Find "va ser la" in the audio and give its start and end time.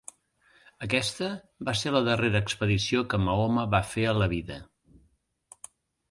1.67-2.01